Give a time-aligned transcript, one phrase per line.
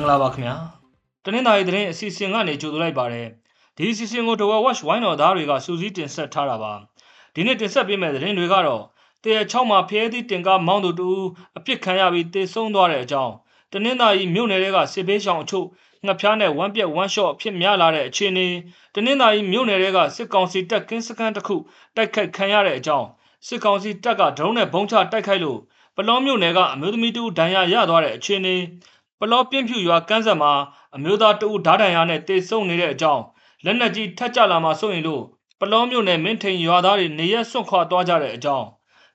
[0.00, 0.56] ္ဂလာပါခင်ဗျာ
[1.24, 3.28] တနင်္သာရီသတင်းအစီအစဉ်ကနေကြိုဆိုလိုက်ပါတယ်
[3.76, 6.72] ဒီအစီအစဉ်ကို Tower Watch ဝိုင်းတော်သားတွေကစူးစီးတင်ဆက်ထားတာပါ
[7.34, 8.82] ဒီနေ့တင်ဆက်ပေးမယ့်သတင်းတွေကတော့
[9.22, 11.08] တရချောင်းမှာဖျဲသည့်တင်ကားမောင်းသူတူ
[11.56, 13.32] အပြစ်ခံရပြီးတေဆုံးသွားတဲ့အကြောင်း
[13.72, 15.66] တနင်္သာရီမြို့နယ်တွေကစစ်ဘေးရှောင်အချို့
[16.04, 18.46] ငှက်ဖျားနဲ့ဝမ်းပြက်ဝမ်းလျှော့ဖြစ်များလာတဲ့အခြေအနေ
[18.94, 21.56] တနင်္သာရီမြို့နယ်တွေကစစ်ကောင်စီတပ်ကင်းစခန်းတစ်ခု
[21.96, 23.08] တိုက်ခိုက်ခံရတဲ့အကြောင်း
[23.46, 25.58] စစ်ကောင်စီတပ်ကဒရုန်းနဲ့ဘုံချတိုက်ခိုက်လို့
[25.96, 28.54] ပလောမြို့နယ်ကအမျိုးသမီးတူဒဏ်ရာရသွားတဲ့အခြေအနေ
[29.24, 30.52] ပလောပြင်းဖြူရွာကန်းဆက်မှာ
[30.96, 33.22] အမျိုးသားတဦးဓားဒဏ်ရာနဲ့တေဆုံးနေတဲ့အကြောင်း
[33.64, 35.22] လက်နက်ကြီးထက်ကြလာမှဆိုရင်လို့
[35.60, 38.66] ပလောမြို့နယ်မင်းထိန်ရွာသားတွေနေရက်စွန့်ခွာသွားကြတဲ့အကြောင်း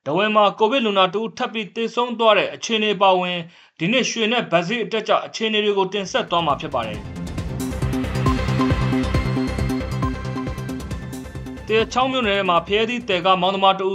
[0.05, 3.37] တဝဲမှာကိုဗစ်လူနာတူထပ်ပြီးတေဆုံးသွားတဲ့အခြေအနေပါဝင်
[3.79, 6.99] ဒီနေ့ရွှေနဲ့ဗတ်စီအတက်ကြအခြေအနေတွေကိုတင်ဆက်သွားမှာဖြစ်ပါတယ်
[11.67, 13.89] တေချောင်းမြို့နယ်မှာဖျဲသီးတဲကမောင်းသမားတူ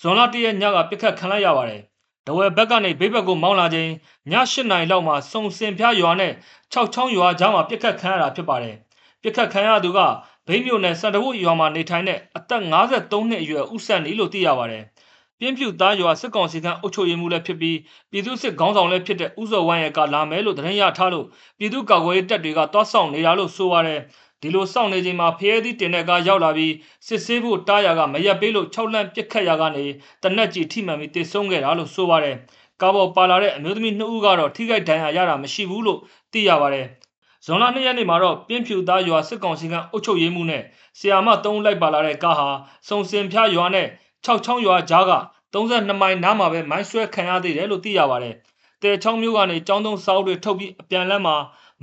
[0.00, 1.82] ဇွန်လတရက်ညကပြစ်ခတ်ခံလိုက်ရပါတယ်။
[2.26, 3.90] တဝဲဘက်ကနေဘေးဘက်ကိုမောင်းလာချိန်
[4.30, 6.34] ည၈နာရီလောက်မှာစုံစင်ဖျားရွာနဲ့၆
[6.72, 8.76] ချောင်းရွာကြားမှာပြစ်ခတ်ခံရတာဖြစ်ပါတယ်။
[9.22, 9.98] ပြစ်ခတ်ခံရသူက
[10.46, 14.84] ဘိန်းမြို့နယ်စံတဝုတ်ရွာမှာနေထိုင်တဲ့အသက်53နှစ်အရွယ်ဦးဆန်နီလို့သိရပါတယ်။
[15.38, 17.78] ပြင်းဖြူသားရွာစစ်ကောင်စီကအုပ်ချုပ်ရေးမှူးလည်းဖြစ်ပြီး
[18.10, 21.26] ပြည်သူစစ်ခေါင်းဆောင်လည်းဖြစ်တဲ့ဦးစောဝမ်းရဲ့ကလာမယ်လို့သတင်းရထားလို့
[21.58, 24.00] ပြည်သူ့ကာကွယ်ရေးတပ်တွေကတောက်ဆောင်နေတာလို့ဆိုပါတယ်။
[24.42, 26.74] ဒီလိုစောင့်နေချိန်မှာဖျဲသီးတင်တဲ့ကားရောက်လာပြီး
[27.06, 29.84] စစ်ဆေးဖို့တားရာကမရက်ပေးလို့၆လန့်ပြစ်ခတ်ရာကနေ
[30.22, 32.36] တနက်ကြီးထိမှန်ပြီးတေဆုံးခဲ့တာလို့ဆိုပါတယ်။
[32.80, 36.00] ကားပေါ်ပါလာတဲ့အမျိုးသမီးနှစ်ဦးကတော့ထိခိုက်ဒဏ်ရာရတာမရှိဘူးလို့
[36.32, 36.86] သိရပါတယ်။
[37.44, 40.62] ဇွန်လ2ရက်နေ့မှာတော့ပြင်းဖြူသားရွာစစ်ကောင်စီကအုပ်ချုပ်ရေးမှုနဲ့
[40.98, 42.48] ဆီယာမ3လိုက်ပါလာတဲ့ကားဟာ
[42.88, 43.86] စုံစင်ဖျားရွာနဲ့
[44.26, 45.12] 6ချောင်းရွာကြားက
[45.54, 48.34] 32မိုင်နားမှာပဲမိုင်းဆွဲခံရသေးတယ်လို့သိရပါတယ်။
[48.82, 51.36] တဲချောင်းမျိုးကနေចောင်းသုံးစောက်တွေထုတ်ပြီးအပြန်လမ်းမှာ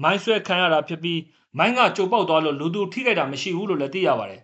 [0.03, 1.19] မိုင်းဆွဲခံရတာဖြစ်ပြီး
[1.57, 4.41] မိုင်းကကြိုပေါက်သွားလို့လူသူထိခိုက်တာမရှိဘူးလို့လည်းသိရပါတယ်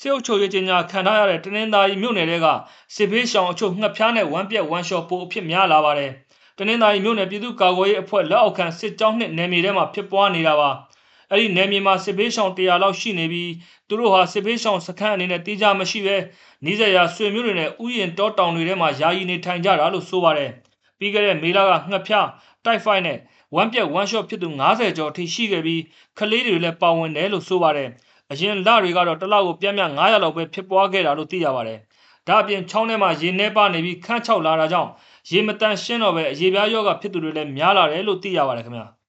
[0.00, 2.46] စေအုပ်ချုပ်ရေးကြီးညာခံထားရတဲ့တနင်္သာရီမြို့နယ်တွေက
[2.94, 6.10] စစ်ဘေးရှောင်အချို့ငှက်ဖျားနဲ့ဝမ်းပြက်ဝမ်းလျှော်ပိုအဖြစ်များလာပါတယ်။
[6.58, 10.70] တနင်္သာရီမြို့နယ်ပြည်သူ့ကာကွယ်ရေးအဖွဲ့လက်အောက်ခံစစ်ကြောင်းနှစ်နယ်မြေထဲမှာဖြစ်ပွားနေတာပါ။
[11.30, 13.52] အဲ့ဒီနယ်မြေမှာစစ်ဘေးရှောင်100လောက်ရှိနေပြီး
[13.88, 16.16] သူတို့ဟာစစ်ဘေးရှောင်စခန်းအနေနဲ့တေးကြမရှိပဲ
[16.64, 20.50] နီးစပ်ရာဆွေမျိုးတွေနဲ့ဥယျင်တောတောင်တွေထဲမှာယာယီနေထိုင်ကြတာလို့ဆိုပါတယ်။
[20.98, 22.28] ပြီးခဲ့တဲ့မေလကငှက်ဖျား
[22.64, 23.18] တိုက်ဖိုက်နဲ့
[23.54, 25.82] ဝမ်းပြက်ဝမ်းလျှော့ဖြစ်သူ90ကျော်ထိရှိခဲ့ပြီး
[26.18, 27.88] ကလေးတွေလည်းပါဝင်တယ်လို့ဆိုပါတယ်။
[28.32, 31.78] အရင်လတွေကတော့တစ်လောက်ကိုပြင်းပြ900လောက်ပဲဖြစ်ပွားခဲ့တာလို့သိရပါတယ်။
[32.28, 34.90] ဒါအပြင်ချောင်းထဲမှာရေနှဲပါနေပြီးခန့်ချောက်လာတာကြောင့်
[35.30, 38.86] ရေမတန်ရှင်းတော့ပဲရေပြားရောဂါဖြစ်သူတွေလည်းများလာတယ်လို့သိရပါတယ်ခင်ဗျာ။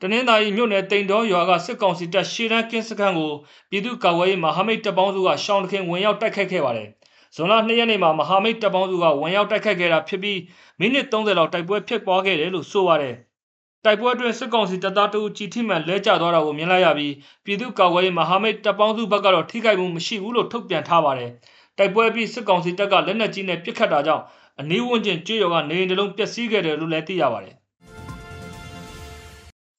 [0.00, 3.32] တနင်္သာရီမြို့နယ်တိန်တော်ရွာကစစ်ကောင်စီတပ်ရှေ့တန်းကင်းစခန်းကို
[3.70, 6.88] ပြည်သူ့ကာကွယ်ရေးမဟာမိတ်တပ်ပေါင်းစုကရှောင်းတခင်ဝင်ရောက်တိုက်ခိုက်ခဲ့ပါတယ်။
[7.36, 10.38] ဇွန်လ2ရက်နေ့မှာမဟာမိတ်တပ်ပေါင်းစုကဝင်ရောက်တိုက်ခတ်ခဲ့တာဖြစ်ပြီး
[10.78, 13.14] မိနစ်30လောက်တိုက်ပွဲဖြစ်ပွားခဲ့တယ်လို့ဆိုပါတယ်။
[13.84, 21.30] တိုက်ပွဲအတွင်းစစ်ကောင်စီတပ်သားတို့ကြီးထိမှန်လဲကျသွားတာကိုမြင်လိုက်ရပြီးပြည်သူ့ကာကွယ်ရေးမဟာမိတ်တပ်ပေါင်းစုဘက်ကတော့ထိခိုက်မှုမရှိဘူးလို့ထုတ်ပြန်ထားပါတယ်။
[21.78, 24.24] တိုက်ပွဲပြီးစစ်ကောင်စီတပ်ကလက်နက်ကြီးနဲ့ပစ်ခတ်တာကြောင့်
[24.60, 27.54] အနည်းဝန်းကျင်ကျွေးရောကနေအိမ်တလုံးပျက်စီးခဲ့တယ်လို့လည်းသိရပါတယ်။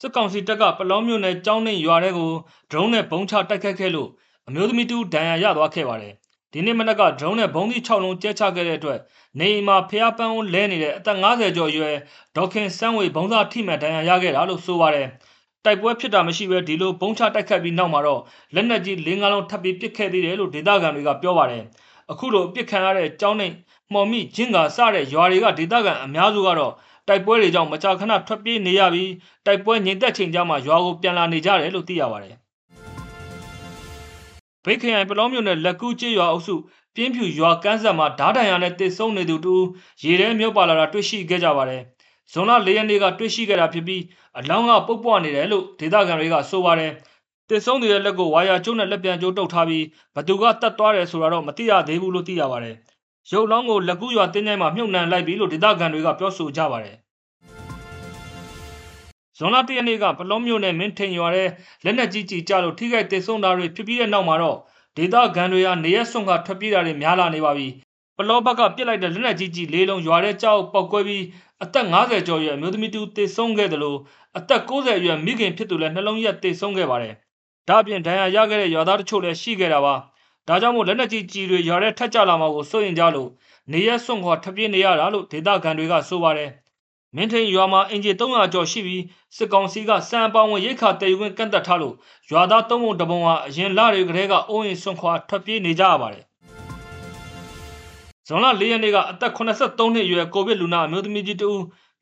[0.01, 2.31] စစ်ကောင်စီတပ်ကပလောင်းမြို့နယ်ကျောင်းနှင်းရွာထဲကို
[2.71, 4.09] ဒရုန်းနဲ့ဘုံချတိုက်ခတ်ခဲ့လို့
[4.47, 6.13] အမျိုးသမီးတူဒဏ်ရာရသွားခဲ့ပါတယ်
[6.53, 8.99] ဒီနေ့မနက်က ဒရုန်းနဲ့ဘုံသီး6လုံးကျဲချခဲ့တဲ့အတွက်
[9.39, 11.95] နေအိမ်မှာဖျားပန်းဝလဲနေတဲ့ အသက်50ကျော်အရွယ်
[12.35, 15.07] ဒေါခင်စန်းဝေဘုံသားထိမှန် ဒဏ်ရာရခဲ့တာလို့ ဆိုပါတယ်။
[15.65, 18.21] တိုက်ပွဲဖြစ်တာမရှိဘဲ ဒီလိုဘုံချတိုက်ခတ်ပြီးနောက်မှာတော့
[18.53, 21.63] လက်နက်ကြီး ၄၅ လုံး ထပ်ပြီး ပစ်ခဲ့သေးတယ်လို့ ဒေသခံတွေက ပြောပါတယ်။
[22.11, 23.51] အခုလိုပစ်ခံရတဲ့ ကျောင်းနဲ့
[23.93, 26.73] မှော်မိ ဂျင်းကစတဲ့ ရွာတွေက ဒေသခံအများစုကတော့
[27.07, 29.11] တိုက်ပွဲတွေကြောင့် မကြာခဏ ထွက်ပြေးနေရပြီး
[29.45, 32.35] တိုက်ပွဲငြိမ်သက်ချိန်ကျမှ ရွာကို ပြန်လာနေကြတယ်လို့ သိရပါတယ်
[34.65, 36.55] ဗိတ်ခရိုင်ပလောမြို့နယ်လက်ကူးကျေးရွာအုပ်စု
[36.95, 39.55] ပြင်းဖြူရွာကန်းဆက်မှာဓားတန်ရနဲ့တစ်ဆုံးနေသူတူ
[40.03, 41.81] ရေထဲမြုပ်ပါလာတာတွေ့ရှိခဲ့ကြပါတယ်။
[42.31, 44.01] ဇွန်လ၄ရက်နေ့ကတွေ့ရှိခဲ့တာဖြစ်ပြီး
[44.37, 46.91] အလောင်းကပုတ်ပွားနေတယ်လို့ဒေသခံတွေကဆိုပါတယ်။
[47.49, 52.75] တစ်ဆုံးနေတဲ့လက်ကိုဝါယာကျုံးနဲ့လက်ပြန်ကျိုးတုပ်ထားပြီးဘသူကတတ်သွားတယ်ဆိုတာတော့မသိရသေးဘူးလို့သိရပါတယ်။
[53.31, 56.95] ရုပ်လောင်းကိုလက်ကူးရွာတင်းကျိုင်းမှာမြုပ်နှံလိုက်ပြီလို့ဒေသခံတွေကပြောဆိုကြပါတယ်
[59.37, 61.45] ဇွန်လ၁ရက်နေ့ကပလောမြို့နယ်မင်းထိန်ရွာထဲ
[61.83, 64.57] လက်နက်ကြီးကြီးကြလို့ထိခိုက်ဒေဆုံးတာတွေဖြစ်ပြီးတဲ့နောက်မှာတော့
[64.97, 67.67] ဒေသခံတွေဟာနေရက်စွန့်ကထွက်ပြေးတာတွေများလာနေပါပြီ။
[68.17, 71.23] ပလောဘက်ကပြစ်လိုက်တဲ့လက်နက်ကြီးကြီးလေးလုံးရွာထဲကြောက်ပောက်ကွဲပြီး
[71.63, 73.97] အသက်50ကျော်ရွယ်အမျိုးသမီးတူတေဆုံးခဲ့တယ်လို့
[74.37, 77.13] အသက်60အရွယ်မိခင်ဖြစ်သူလည်းနှလုံးရက်တေဆုံးခဲ့ပါတယ်။
[77.67, 79.95] ဒါ့အပြင်ဒဏ်ရာရခဲ့တဲ့ရွာသားတချို့လည်းရှိခဲ့တာပါ။
[80.47, 83.29] ဒါကြောင့်မို့လက်နက်ကြီးကြီးတွေရွာထဲထက်ကြလာမှာကိုစိုးရင်ကြလို့
[83.71, 86.49] နေရက်စွန့်ခွာထွက်ပြေးနေရတာလို့ဒေသခံတွေကဆိုပါတယ်။
[87.15, 89.03] မင်းထိန်ရွာမှာအင်ဂျီ300ကျော်ရှိပြီး
[89.35, 91.95] စစ်ကောင်စီကစံပေါင်းဝင်ရိတ်ခါတည်ယူခွင့်ကန့်သက်ထားလို့
[92.31, 96.23] ရွာသားသုံးပုံတပုံဟာအရင်လတွေကတည်းကအိုးအိမ်ဆွန့်ခွာထွက်ပြေးနေကြရပါတယ်။
[98.27, 101.49] ဇွန်လ၄ရက်နေ့ကအသက်83နှစ်အရွယ်ကိုဗစ်လူနာအမျိုးသမီးကြီးတူ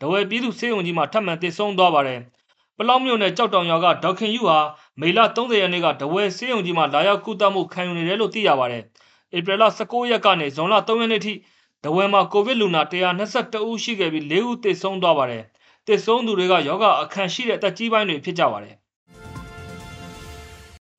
[0.02, 2.19] တဝဲပြည်သူစေယုံကြီးမှာထပ်မံသေဆုံးသွားပါတယ်။
[2.78, 4.57] ပလောင်မြို့နယ်ကြောက်တောင်ရွာကဒေါခင်ယူဟာ
[5.00, 8.84] မေလ30ရက်နေ့ကတဝဲစေယုံကြီးမှာလာရောက်ကုသမှုခံယူနေတယ်လို့သိရပါတယ်။
[9.38, 11.34] ဧပြီလ19ရက်ကနေဇွန်လ3ရက်နေ့ထိ။
[11.83, 15.44] တဝယ်မှာကိုဗစ်လူနာ122ဦးရှိခဲ့ပြီး4ဦးသေဆုံးသွားပါတယ်။
[15.88, 18.75] သေဆုံးသူတွေကယောဂအခန့်ရှိတဲ့တက်ကြီးပိုင်းတွေဖြစ်ကြပါတယ်။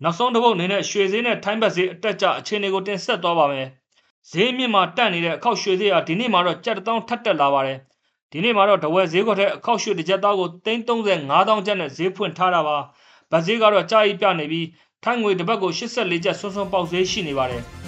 [0.02, 3.67] နောက်ဆုံးတစ်ပုတ်အနေနဲ့ရွှေဈေးနဲ့ထိုင်းဘတ်ဈေးအတက်ကြအခြေအနေကိုတင်ဆက်သွားပါမယ်။
[4.31, 7.79] ဈေးမြင့်မှာတက်နေတဲ့အခောက်ရွှေဈေးဟာဒီနေ့မှာတော့ကြက်တောင်းထပ်တက်လာပါတယ်။
[8.32, 12.76] ဒီနေ့မှာတော့တဝယ်ဈေးကွက်ထက်အခောက်ရွှေတစ်ကြက်သားကို335,000ကျပ်နဲ့ဈေးဖွင့်ထားတာပါ။
[13.31, 14.67] ဗတ်ဈေးကတော့ကြာကြီးပြနေပြီး
[15.05, 17.64] ထိုင်းငွေတစ်ပတ်ကို84ကျပ်ဆွန်းဆွန်းပေါက်ဈေးရှိနေပါတယ်။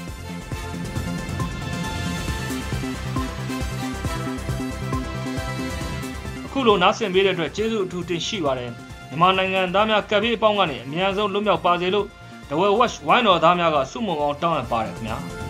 [6.56, 8.70] ခုလိုနားဆင်ပေးတဲ့အတွက်ကျေးဇူးအထူးတင်ရှိပါတယ်
[9.08, 12.06] မြန်မာနိုင်ငံသားများကပ်ပြီးအပေါင်းကနေအများဆုံးလွတ်မြောက်ပါစေလို့
[12.50, 15.43] ဒဝဲဝက်ဝိုင်းတော်သားများကစုမုံအောင်တောင်းအပ်ပါတယ်ခင်ဗျာ